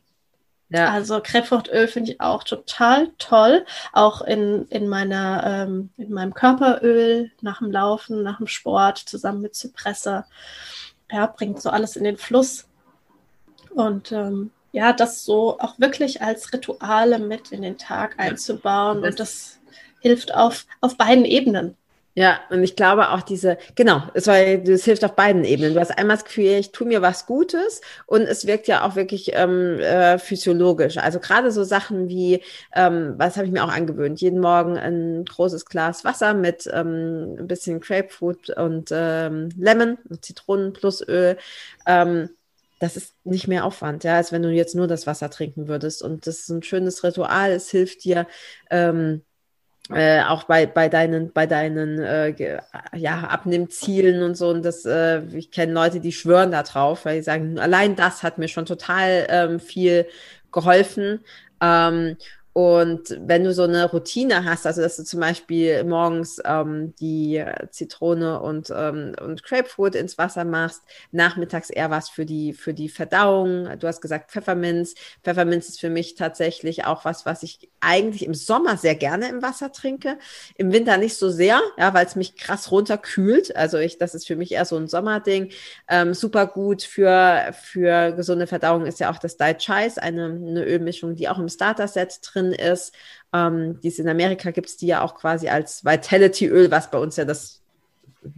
[0.70, 0.92] Ja.
[0.92, 3.66] Also Krebsfruchtöl finde ich auch total toll.
[3.94, 9.42] Auch in, in, meiner, ähm, in meinem Körperöl nach dem Laufen, nach dem Sport, zusammen
[9.42, 10.26] mit Zypresse.
[11.12, 12.68] Ja, bringt so alles in den Fluss.
[13.74, 19.02] Und ähm, ja, das so auch wirklich als Rituale mit in den Tag einzubauen.
[19.02, 19.10] Ja.
[19.10, 19.60] Und das
[20.02, 21.78] hilft auf, auf beiden Ebenen.
[22.20, 25.76] Ja, und ich glaube auch diese, genau, es war, das hilft auf beiden Ebenen.
[25.76, 28.96] Du hast einmal das Gefühl, ich tue mir was Gutes und es wirkt ja auch
[28.96, 30.98] wirklich ähm, äh, physiologisch.
[30.98, 32.42] Also gerade so Sachen wie,
[32.74, 37.36] ähm, was habe ich mir auch angewöhnt, jeden Morgen ein großes Glas Wasser mit ähm,
[37.40, 41.38] ein bisschen Grapefruit und ähm, Lemon, Zitronen plus Öl.
[41.86, 42.30] Ähm,
[42.80, 46.02] das ist nicht mehr Aufwand, ja, als wenn du jetzt nur das Wasser trinken würdest.
[46.04, 47.52] Und das ist ein schönes Ritual.
[47.52, 48.28] Es hilft dir,
[48.72, 49.24] ähm,
[49.94, 52.60] äh, auch bei, bei deinen, bei deinen äh,
[52.96, 54.50] ja, Abnehmzielen und so.
[54.50, 58.24] Und das, äh, ich kenne Leute, die schwören da drauf, weil die sagen, allein das
[58.24, 60.06] hat mir schon total ähm, viel
[60.52, 61.22] geholfen.
[61.62, 62.18] Ähm,
[62.58, 67.46] und wenn du so eine Routine hast, also dass du zum Beispiel morgens ähm, die
[67.70, 72.90] Zitrone und, ähm, und Grapefruit ins Wasser machst, nachmittags eher was für die, für die
[72.90, 73.70] Verdauung.
[73.78, 74.96] Du hast gesagt Pfefferminz.
[75.24, 79.44] Pfefferminz ist für mich tatsächlich auch was, was ich eigentlich im Sommer sehr gerne im
[79.44, 80.18] Wasser trinke.
[80.56, 83.56] Im Winter nicht so sehr, ja, weil es mich krass runterkühlt.
[83.56, 85.52] Also ich, das ist für mich eher so ein Sommerding.
[85.88, 90.66] Ähm, super gut für, für gesunde Verdauung ist ja auch das Diet Chais, eine, eine
[90.66, 92.94] Ölmischung, die auch im Starter-Set drin drin ist.
[93.34, 97.18] Ähm, dies in Amerika gibt es die ja auch quasi als Vitality-Öl, was bei uns
[97.18, 97.62] ja das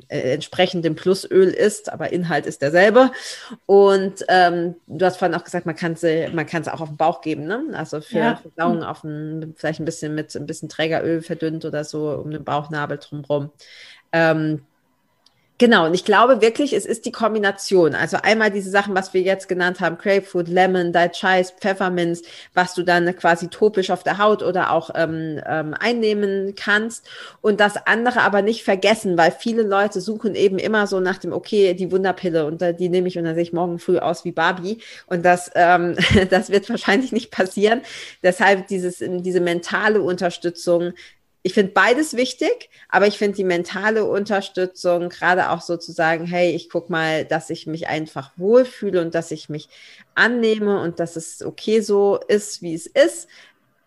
[0.08, 3.12] äh, entsprechend dem Plusöl ist, aber Inhalt ist derselbe.
[3.66, 7.22] Und ähm, du hast vorhin auch gesagt, man kann es man auch auf den Bauch
[7.22, 7.64] geben, ne?
[7.74, 8.36] Also für ja.
[8.36, 12.44] Verdauung auf ein, vielleicht ein bisschen mit ein bisschen Trägeröl verdünnt oder so um den
[12.44, 13.52] Bauchnabel drumherum.
[14.12, 14.64] Ähm,
[15.60, 17.94] Genau, und ich glaube wirklich, es ist die Kombination.
[17.94, 22.22] Also einmal diese Sachen, was wir jetzt genannt haben, Grapefruit, Lemon, Dai Chais, Pfefferminz,
[22.54, 27.10] was du dann quasi topisch auf der Haut oder auch ähm, ähm, einnehmen kannst.
[27.42, 31.34] Und das andere aber nicht vergessen, weil viele Leute suchen eben immer so nach dem,
[31.34, 34.24] okay, die Wunderpille und äh, die nehme ich und dann sehe ich morgen früh aus
[34.24, 34.78] wie Barbie.
[35.08, 35.98] Und das, ähm,
[36.30, 37.82] das wird wahrscheinlich nicht passieren.
[38.24, 40.94] Deshalb dieses, diese mentale Unterstützung,
[41.42, 46.70] ich finde beides wichtig, aber ich finde die mentale Unterstützung, gerade auch sozusagen, hey, ich
[46.70, 49.70] gucke mal, dass ich mich einfach wohlfühle und dass ich mich
[50.16, 53.30] annehme und dass es okay so ist, wie es ist,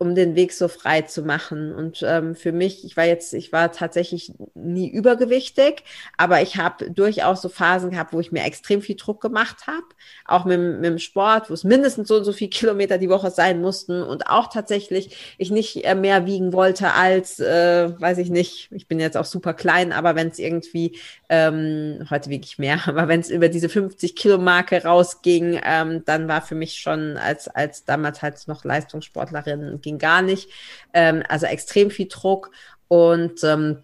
[0.03, 1.73] um den Weg so frei zu machen.
[1.73, 5.83] Und ähm, für mich, ich war jetzt, ich war tatsächlich nie übergewichtig,
[6.17, 9.85] aber ich habe durchaus so Phasen gehabt, wo ich mir extrem viel Druck gemacht habe,
[10.25, 13.31] auch mit, mit dem Sport, wo es mindestens so und so viel Kilometer die Woche
[13.31, 18.29] sein mussten und auch tatsächlich ich nicht äh, mehr wiegen wollte als, äh, weiß ich
[18.29, 20.97] nicht, ich bin jetzt auch super klein, aber wenn es irgendwie,
[21.35, 26.03] ähm, heute wiege ich mehr, aber wenn es über diese 50 Kilo Marke rausging, ähm,
[26.05, 30.49] dann war für mich schon als, als damals halt noch Leistungssportlerin ging gar nicht.
[30.93, 32.51] Ähm, also extrem viel Druck
[32.87, 33.83] und ähm,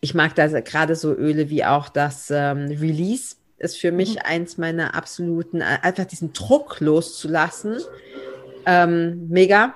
[0.00, 4.20] ich mag da gerade so Öle wie auch das ähm, Release ist für mich mhm.
[4.24, 7.78] eins meiner absoluten, einfach diesen Druck loszulassen.
[8.66, 9.74] Ähm, mega,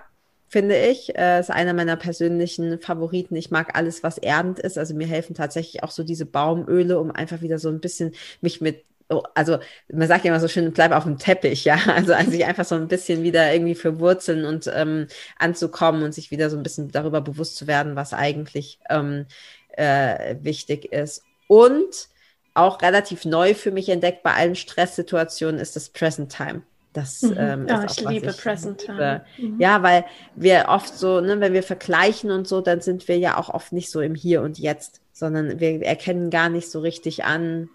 [0.51, 1.17] finde ich.
[1.17, 3.37] Äh, ist einer meiner persönlichen Favoriten.
[3.37, 4.77] Ich mag alles, was erdend ist.
[4.77, 8.61] Also mir helfen tatsächlich auch so diese Baumöle, um einfach wieder so ein bisschen mich
[8.61, 9.59] mit Oh, also
[9.93, 11.81] man sagt ja immer so schön, bleib auf dem Teppich, ja.
[11.89, 16.31] Also, also sich einfach so ein bisschen wieder irgendwie verwurzeln und ähm, anzukommen und sich
[16.31, 19.27] wieder so ein bisschen darüber bewusst zu werden, was eigentlich ähm,
[19.77, 21.25] äh, wichtig ist.
[21.49, 22.09] Und
[22.55, 26.63] auch relativ neu für mich entdeckt bei allen Stresssituationen ist das Present Time.
[26.93, 27.37] Das mhm.
[27.39, 29.25] ähm, ist oh, ich auch, liebe ich Present Time.
[29.39, 29.61] Mhm.
[29.61, 33.39] Ja, weil wir oft so, ne, wenn wir vergleichen und so, dann sind wir ja
[33.39, 37.25] auch oft nicht so im Hier und Jetzt, sondern wir erkennen gar nicht so richtig
[37.25, 37.69] an,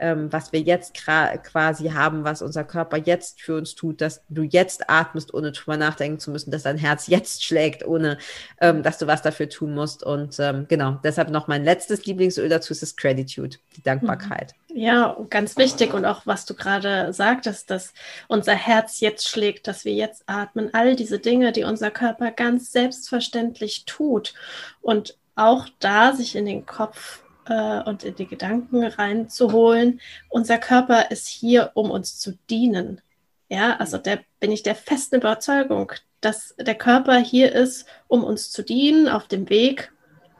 [0.00, 4.42] ähm, was wir jetzt quasi haben, was unser Körper jetzt für uns tut, dass du
[4.42, 8.18] jetzt atmest, ohne drüber nachdenken zu müssen, dass dein Herz jetzt schlägt, ohne
[8.60, 10.02] ähm, dass du was dafür tun musst.
[10.02, 14.52] Und ähm, genau, deshalb noch mein letztes Lieblingsöl dazu ist das Gratitude, die Dankbarkeit.
[14.68, 14.76] Mhm.
[14.76, 17.94] Ja, ganz wichtig und auch was du gerade sagtest, dass
[18.28, 22.72] unser Herz jetzt schlägt, dass wir jetzt atmen, all diese Dinge, die unser Körper ganz
[22.72, 24.34] selbstverständlich tut
[24.82, 30.00] und auch da sich in den Kopf äh, und in die Gedanken reinzuholen.
[30.28, 33.00] Unser Körper ist hier, um uns zu dienen.
[33.48, 38.50] Ja, also da bin ich der festen Überzeugung, dass der Körper hier ist, um uns
[38.50, 39.92] zu dienen auf dem Weg,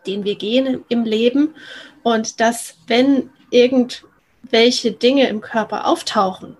[0.07, 1.55] den wir gehen im Leben.
[2.03, 6.57] Und dass, wenn irgendwelche Dinge im Körper auftauchen,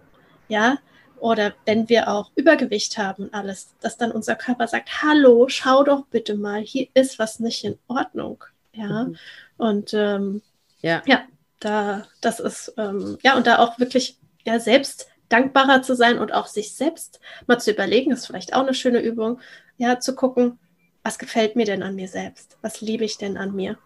[0.49, 0.79] ja,
[1.19, 5.83] oder wenn wir auch Übergewicht haben und alles, dass dann unser Körper sagt, hallo, schau
[5.83, 8.45] doch bitte mal, hier ist was nicht in Ordnung.
[8.77, 9.05] Ja.
[9.05, 9.17] Mhm.
[9.57, 10.43] Und ähm,
[10.81, 11.03] ja.
[11.07, 11.25] ja,
[11.61, 16.33] da, das ist, ähm, ja, und da auch wirklich ja, selbst dankbarer zu sein und
[16.33, 19.41] auch sich selbst mal zu überlegen, ist vielleicht auch eine schöne Übung,
[19.77, 20.59] ja, zu gucken,
[21.03, 22.57] was gefällt mir denn an mir selbst?
[22.63, 23.79] Was liebe ich denn an mir?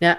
[0.00, 0.16] Ja,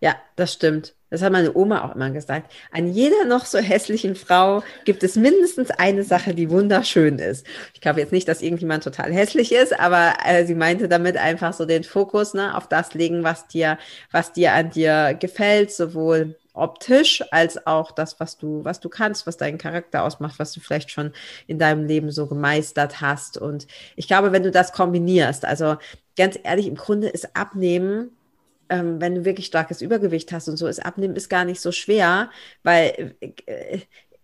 [0.00, 0.94] ja, das stimmt.
[1.12, 2.50] Das hat meine Oma auch immer gesagt.
[2.70, 7.46] An jeder noch so hässlichen Frau gibt es mindestens eine Sache, die wunderschön ist.
[7.74, 11.52] Ich glaube jetzt nicht, dass irgendjemand total hässlich ist, aber äh, sie meinte damit einfach
[11.52, 13.76] so den Fokus ne, auf das legen, was dir,
[14.10, 19.26] was dir an dir gefällt, sowohl optisch als auch das, was du, was du kannst,
[19.26, 21.12] was deinen Charakter ausmacht, was du vielleicht schon
[21.46, 23.36] in deinem Leben so gemeistert hast.
[23.36, 25.76] Und ich glaube, wenn du das kombinierst, also
[26.16, 28.12] ganz ehrlich, im Grunde ist Abnehmen
[28.72, 31.72] ähm, wenn du wirklich starkes Übergewicht hast und so, ist Abnehmen ist gar nicht so
[31.72, 32.30] schwer,
[32.62, 33.80] weil äh,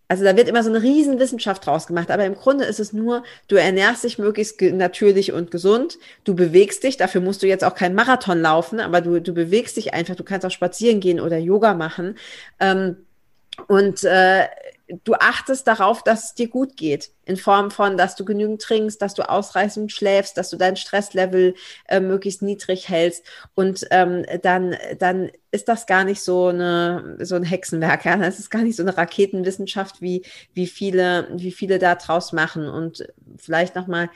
[0.07, 2.93] also da wird immer so eine riesen Wissenschaft draus gemacht, aber im Grunde ist es
[2.93, 7.63] nur, du ernährst dich möglichst natürlich und gesund, du bewegst dich, dafür musst du jetzt
[7.63, 11.19] auch keinen Marathon laufen, aber du, du bewegst dich einfach, du kannst auch spazieren gehen
[11.19, 12.17] oder Yoga machen.
[12.59, 12.97] Ähm,
[13.67, 14.47] und äh,
[15.03, 19.01] du achtest darauf, dass es dir gut geht, in Form von, dass du genügend trinkst,
[19.01, 21.55] dass du ausreichend schläfst, dass du dein Stresslevel
[21.87, 23.23] äh, möglichst niedrig hältst.
[23.55, 28.39] Und ähm, dann, dann ist das gar nicht so eine so ein Hexenwerk, ja, das
[28.39, 30.23] ist gar nicht so eine Raketenwissenschaft, wie
[30.53, 32.67] wie viele wie viele da draus machen.
[32.67, 34.09] Und vielleicht noch mal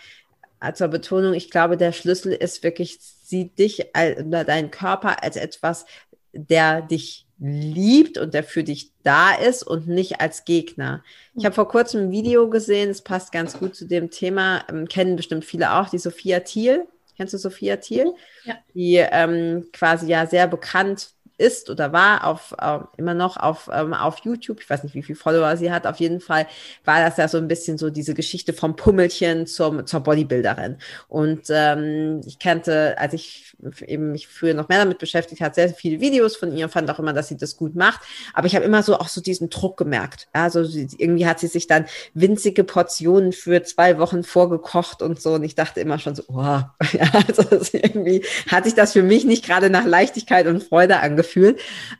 [0.73, 5.85] zur Betonung, ich glaube, der Schlüssel ist wirklich, sieh dich oder deinen Körper als etwas,
[6.31, 11.03] der dich liebt und der für dich da ist und nicht als Gegner.
[11.35, 14.87] Ich habe vor kurzem ein Video gesehen, es passt ganz gut zu dem Thema, ähm,
[14.87, 16.87] kennen bestimmt viele auch, die Sophia Thiel.
[17.17, 18.13] Kennst du Sophia Thiel?
[18.43, 18.55] Ja.
[18.73, 21.11] Die ähm, quasi ja sehr bekannt
[21.43, 24.61] ist oder war auf äh, immer noch auf, ähm, auf YouTube.
[24.61, 25.85] Ich weiß nicht, wie viele Follower sie hat.
[25.85, 26.47] Auf jeden Fall
[26.85, 30.77] war das ja so ein bisschen so diese Geschichte vom Pummelchen zum, zur Bodybuilderin.
[31.09, 35.69] Und ähm, ich kannte, als ich eben mich früher noch mehr damit beschäftigt hat, sehr
[35.69, 38.01] viele Videos von ihr, fand auch immer, dass sie das gut macht.
[38.33, 40.27] Aber ich habe immer so auch so diesen Druck gemerkt.
[40.31, 45.33] Also irgendwie hat sie sich dann winzige Portionen für zwei Wochen vorgekocht und so.
[45.33, 46.35] Und ich dachte immer schon so, oh,
[46.93, 51.32] ja, also irgendwie hat sich das für mich nicht gerade nach Leichtigkeit und Freude angefühlt.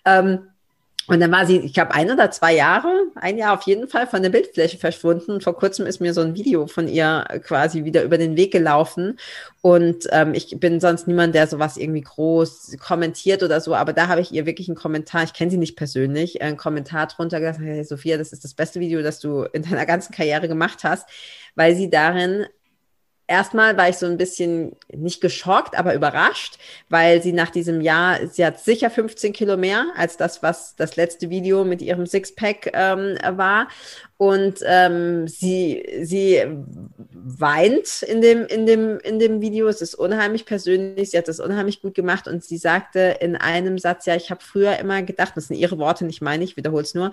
[0.05, 0.39] Ähm,
[1.07, 4.07] Und dann war sie, ich glaube, ein oder zwei Jahre, ein Jahr auf jeden Fall
[4.07, 5.41] von der Bildfläche verschwunden.
[5.41, 9.19] Vor kurzem ist mir so ein Video von ihr quasi wieder über den Weg gelaufen.
[9.61, 14.07] Und ähm, ich bin sonst niemand, der sowas irgendwie groß kommentiert oder so, aber da
[14.07, 17.59] habe ich ihr wirklich einen Kommentar, ich kenne sie nicht persönlich, einen Kommentar drunter gesagt,
[17.59, 21.09] hey Sophia, das ist das beste Video, das du in deiner ganzen Karriere gemacht hast,
[21.55, 22.45] weil sie darin
[23.27, 26.57] erstmal war ich so ein bisschen nicht geschockt, aber überrascht,
[26.89, 30.95] weil sie nach diesem Jahr, sie hat sicher 15 Kilo mehr als das, was das
[30.95, 33.67] letzte Video mit ihrem Sixpack ähm, war.
[34.17, 36.43] Und ähm, sie, sie
[37.11, 39.67] weint in dem, in, dem, in dem Video.
[39.67, 41.11] Es ist unheimlich persönlich.
[41.11, 42.27] Sie hat das unheimlich gut gemacht.
[42.27, 45.77] Und sie sagte in einem Satz, ja, ich habe früher immer gedacht, das sind ihre
[45.77, 47.11] Worte, nicht meine, ich wiederhole es nur,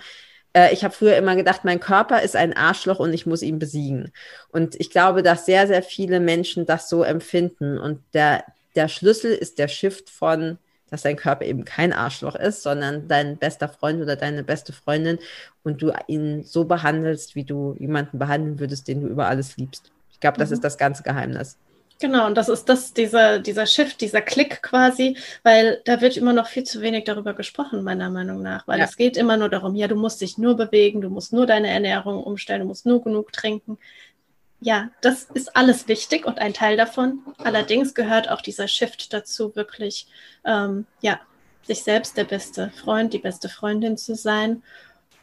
[0.53, 3.59] äh, ich habe früher immer gedacht, mein Körper ist ein Arschloch und ich muss ihn
[3.59, 4.13] besiegen.
[4.51, 7.79] Und ich glaube, dass sehr, sehr viele Menschen das so empfinden.
[7.79, 10.59] Und der, der Schlüssel ist der Shift von,
[10.91, 15.19] dass dein Körper eben kein Arschloch ist, sondern dein bester Freund oder deine beste Freundin
[15.63, 19.93] und du ihn so behandelst, wie du jemanden behandeln würdest, den du über alles liebst.
[20.11, 20.55] Ich glaube, das mhm.
[20.55, 21.57] ist das ganze Geheimnis.
[22.01, 26.33] Genau, und das ist das, dieser, dieser Shift, dieser Klick quasi, weil da wird immer
[26.33, 28.67] noch viel zu wenig darüber gesprochen, meiner Meinung nach.
[28.67, 28.87] Weil ja.
[28.87, 31.69] es geht immer nur darum, ja, du musst dich nur bewegen, du musst nur deine
[31.69, 33.79] Ernährung umstellen, du musst nur genug trinken.
[34.61, 37.21] Ja, das ist alles wichtig und ein Teil davon.
[37.37, 40.07] Allerdings gehört auch dieser Shift dazu, wirklich,
[40.47, 41.21] ähm, ja,
[41.65, 44.63] sich selbst der beste Freund, die beste Freundin zu sein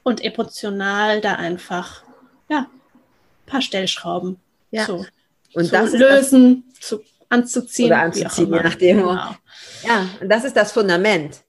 [0.03, 2.03] und emotional da einfach,
[2.49, 4.85] ja, ein paar Stellschrauben ja.
[4.85, 5.07] zu
[5.53, 7.87] und zu das lösen, das, zu, anzuziehen.
[7.87, 8.97] Oder anzuziehen, je nachdem.
[8.97, 9.35] Genau.
[9.83, 11.41] Ja, und das ist das Fundament.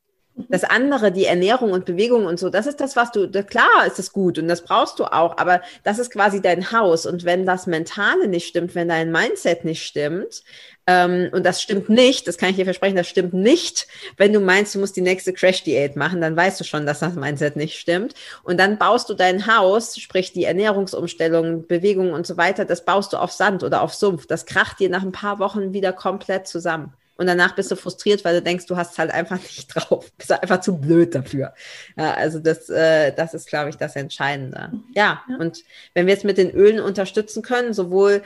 [0.49, 3.99] Das andere, die Ernährung und Bewegung und so, das ist das, was du, klar ist
[3.99, 7.07] es gut und das brauchst du auch, aber das ist quasi dein Haus.
[7.07, 10.43] Und wenn das Mentale nicht stimmt, wenn dein Mindset nicht stimmt,
[10.87, 14.41] ähm, und das stimmt nicht, das kann ich dir versprechen, das stimmt nicht, wenn du
[14.41, 17.79] meinst, du musst die nächste Crash-Diät machen, dann weißt du schon, dass das Mindset nicht
[17.79, 18.15] stimmt.
[18.43, 23.13] Und dann baust du dein Haus, sprich die Ernährungsumstellung, Bewegung und so weiter, das baust
[23.13, 24.27] du auf Sand oder auf Sumpf.
[24.27, 26.95] Das kracht dir nach ein paar Wochen wieder komplett zusammen.
[27.19, 30.11] Und danach bist du frustriert, weil du denkst, du hast halt einfach nicht drauf.
[30.17, 31.53] Bist einfach zu blöd dafür.
[31.97, 34.73] Ja, also das, äh, das ist, glaube ich, das Entscheidende.
[34.95, 38.23] Ja, ja, und wenn wir jetzt mit den Ölen unterstützen können, sowohl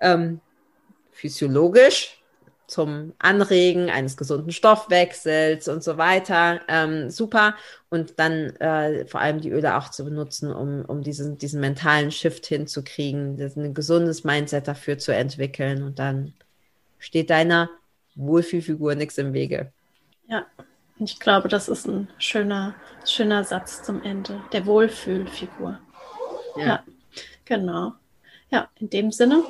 [0.00, 0.40] ähm,
[1.10, 2.20] physiologisch
[2.66, 6.60] zum Anregen eines gesunden Stoffwechsels und so weiter.
[6.68, 7.54] Ähm, super.
[7.88, 12.10] Und dann äh, vor allem die Öle auch zu benutzen, um, um diesen, diesen mentalen
[12.10, 15.82] Shift hinzukriegen, ein gesundes Mindset dafür zu entwickeln.
[15.82, 16.34] Und dann
[16.98, 17.70] steht deiner
[18.14, 19.72] Wohlfühlfigur nichts im Wege.
[20.26, 20.46] Ja,
[20.98, 22.74] ich glaube, das ist ein schöner,
[23.04, 24.42] schöner Satz zum Ende.
[24.52, 25.80] Der Wohlfühlfigur.
[26.56, 26.66] Ja.
[26.66, 26.84] ja,
[27.44, 27.94] genau.
[28.50, 29.42] Ja, in dem Sinne,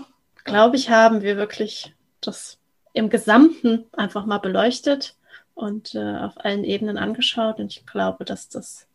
[0.44, 2.58] glaube ich, haben wir wirklich das
[2.94, 5.16] im Gesamten einfach mal beleuchtet
[5.54, 7.58] und äh, auf allen Ebenen angeschaut.
[7.58, 8.86] Und ich glaube, dass das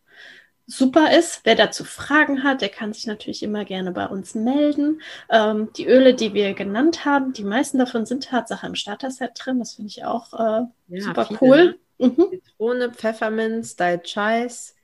[0.70, 1.42] super ist.
[1.44, 5.02] Wer dazu Fragen hat, der kann sich natürlich immer gerne bei uns melden.
[5.30, 9.60] Ähm, die Öle, die wir genannt haben, die meisten davon sind Tatsache im Starter-Set drin.
[9.60, 11.78] Das finde ich auch äh, ja, super viele, cool.
[11.98, 12.08] Ne?
[12.08, 12.28] Mhm.
[12.44, 14.76] Zitrone, Pfefferminz, Style Chais.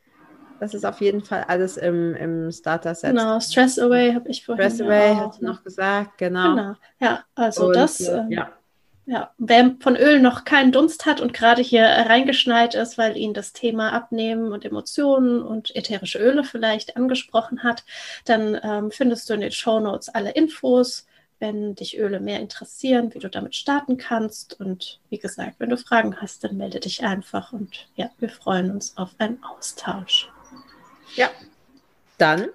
[0.59, 3.11] Das ist auf jeden Fall alles im, im Starter-Set.
[3.11, 6.55] Genau, Stress Away habe ich vorhin Stress Away ja hat noch gesagt, genau.
[6.55, 7.99] Genau, ja, also Und, das.
[7.99, 8.51] Äh, ja.
[9.07, 13.35] Ja, wer von Öl noch keinen Dunst hat und gerade hier reingeschneit ist, weil ihn
[13.35, 17.83] das Thema Abnehmen und Emotionen und ätherische Öle vielleicht angesprochen hat,
[18.25, 21.05] dann ähm, findest du in den Show Notes alle Infos,
[21.39, 24.59] wenn dich Öle mehr interessieren, wie du damit starten kannst.
[24.59, 28.71] Und wie gesagt, wenn du Fragen hast, dann melde dich einfach und ja, wir freuen
[28.71, 30.31] uns auf einen Austausch.
[31.15, 31.29] Ja,
[32.17, 32.47] dann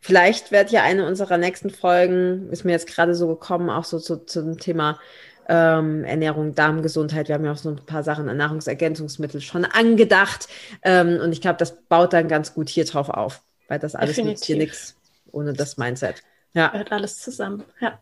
[0.00, 3.98] vielleicht wird ja eine unserer nächsten Folgen, ist mir jetzt gerade so gekommen, auch so
[3.98, 5.00] zu, zum Thema
[5.48, 7.28] ähm, Ernährung, Darmgesundheit.
[7.28, 10.48] Wir haben ja auch so ein paar Sachen an Nahrungsergänzungsmittel schon angedacht.
[10.82, 14.16] Ähm, und ich glaube, das baut dann ganz gut hier drauf auf, weil das alles
[14.18, 14.96] nützt hier nichts
[15.32, 16.22] ohne das Mindset.
[16.54, 16.72] Ja.
[16.72, 17.64] Hört alles zusammen.
[17.80, 17.98] Ja.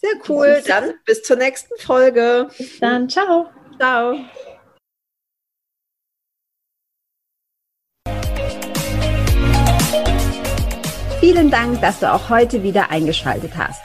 [0.00, 0.62] Sehr cool.
[0.66, 2.48] Dann bis zur nächsten Folge.
[2.56, 3.08] Bis dann.
[3.08, 3.50] Ciao.
[3.78, 4.16] Ciao.
[11.20, 13.84] Vielen Dank, dass du auch heute wieder eingeschaltet hast.